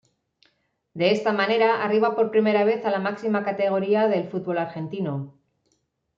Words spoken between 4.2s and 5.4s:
fútbol argentino.